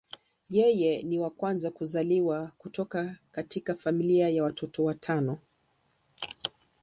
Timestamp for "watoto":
4.43-4.83